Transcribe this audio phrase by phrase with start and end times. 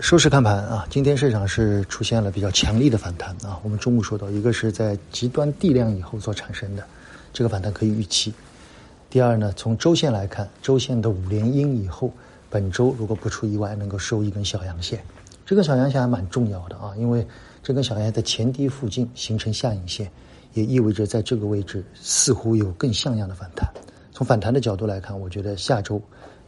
[0.00, 3.58] 收市看盘啊，今天市场是出现了比较强力的反弹啊。
[3.62, 6.84] 我们中午说到，一个是在极端地量以后所产生的
[7.32, 8.34] 这个反弹可以预期。
[9.08, 12.12] 第二呢，从周线来看，周线的五连阴以后，
[12.50, 15.02] 本周如果不出意外，能够收一根小阳线。
[15.46, 17.26] 这根小阳线还蛮重要的啊，因为
[17.62, 20.10] 这根小阳线在前低附近形成下影线，
[20.52, 23.66] 也意味着在这个位置似乎有更像样的反弹。
[24.12, 26.02] 从反弹的角度来看，我觉得下周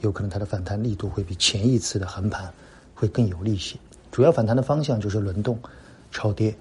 [0.00, 2.52] 有可能它的反弹力度会比前一次的横盘
[3.02, 3.76] 会更有力些。
[4.12, 5.58] 主要反弹的方向就是轮动、
[6.12, 6.54] 超跌。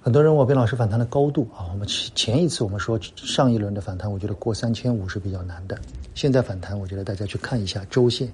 [0.00, 5.76] 很多人问我边老师反弹的高度啊，我们前一次我们说上一轮的反弹，我觉得过三千五是比较难的。
[6.14, 8.32] 现在反弹，我觉得大家去看一下周线。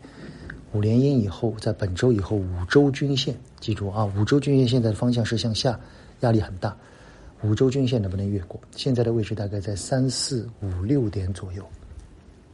[0.74, 5.80] 五连阴以后，在本周以后五周均线，记住啊，五周均线现在的方向是向下，
[6.20, 6.76] 压力很大。
[7.42, 8.60] 五周均线能不能越过？
[8.76, 11.64] 现在的位置大概在三四五六点左右，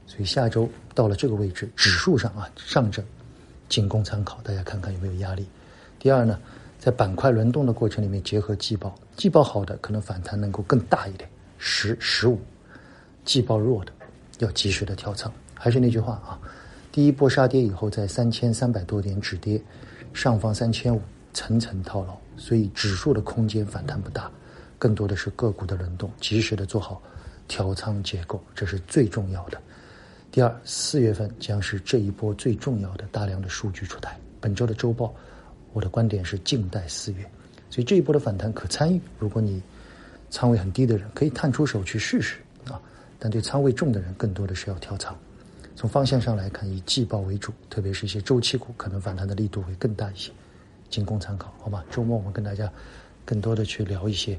[0.07, 3.05] 所以下周到了这个位置，指数上啊上证，
[3.69, 5.47] 仅供参考，大家看看有没有压力。
[5.99, 6.39] 第二呢，
[6.79, 12.37] 在板块轮动的过程里面，结合季报，季报好的可能反弹能够更大一点，十十五；
[13.25, 13.93] 季报弱的，
[14.39, 15.33] 要及时的调仓。
[15.55, 16.39] 还是那句话啊。
[16.93, 19.61] 第一波杀跌以后，在三千三百多点止跌，
[20.13, 21.01] 上方三千五
[21.33, 24.31] 层层套牢，所以指数的空间反弹不大，
[24.79, 27.03] 更多的是个股的轮动，及时的做好
[27.49, 29.61] 调仓结构，这是最重要的。
[30.35, 35.15] 第二，四月份将是这一波最重要的大量的数据出台，本周的周报，
[35.73, 37.25] 我的观点是静待四月，
[37.71, 39.01] 所以这一波的反弹可参与。
[39.17, 39.63] 如果你
[40.31, 42.83] 仓位很低的人，可以探出手去试试啊，
[43.17, 45.17] 但对仓位重的人，更多的是要调仓。
[45.77, 50.33] 从方向上来看，以季报为主，特别是一些周期股，可能反弹的力度会更大一些，
[50.91, 51.85] 仅供参考，好吧？
[51.93, 52.69] 周末我们跟大家
[53.25, 54.37] 更多的去聊一些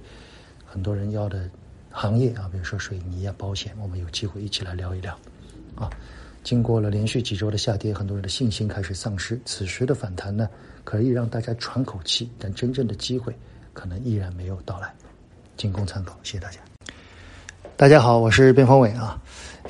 [0.66, 1.50] 很多人要的
[1.90, 5.18] 行业啊，比如说水泥啊、保险，我们有机会一起来聊一聊
[5.76, 5.90] 啊。
[6.44, 10.48] 经过了连续几周的下跌，很多人的信心开始丧失，此时的反弹呢，
[10.84, 13.36] 可以让大家喘口气，但真正的机会
[13.74, 14.94] 可能依然没有到来，
[15.58, 16.60] 仅供参考，谢谢大家。
[17.76, 19.22] 大家好，我是边锋伟啊，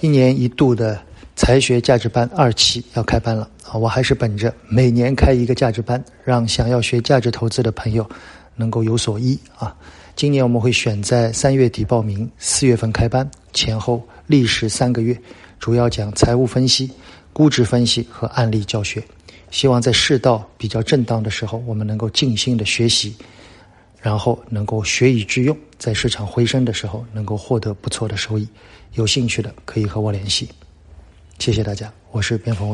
[0.02, 1.00] 一年一度的。
[1.38, 3.76] 财学价值班二期要开班了啊！
[3.76, 8.10] 我还是本着每年开一个价值班，让想要学价值投资的朋友
[8.56, 9.76] 能够有所依啊。
[10.16, 15.20] 今年我们会选在三月底报名，四月份开班，前后历时三个月，
[15.60, 16.92] 主要讲财务分析、
[17.34, 19.04] 估值分析和案例教学。
[19.50, 23.16] 希望在市道比较震荡的时候，我们能够静心的学习，
[24.02, 28.46] 然后能够学以致用，在市场回升的时候能够获得不错的收益。
[28.96, 30.50] 有兴趣的可以和我联系。
[31.40, 32.74] 谢谢大家，我是边锋伟。